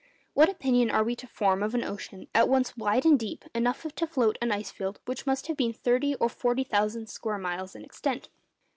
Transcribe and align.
What 0.33 0.49
opinion 0.49 0.89
are 0.89 1.03
we 1.03 1.15
to 1.17 1.27
form 1.27 1.61
of 1.61 1.75
an 1.75 1.83
ocean 1.83 2.27
at 2.33 2.49
once 2.49 2.75
wide 2.75 3.05
and 3.05 3.19
deep 3.19 3.45
enough 3.53 3.83
to 3.83 4.07
float 4.07 4.35
an 4.41 4.51
ice 4.51 4.71
field 4.71 4.99
which 5.05 5.27
must 5.27 5.45
have 5.45 5.57
been 5.57 5.73
thirty 5.73 6.15
or 6.15 6.27
forty 6.27 6.63
thousand 6.63 7.07
square 7.07 7.37
miles 7.37 7.75
in 7.75 7.85
extent? 7.85 8.27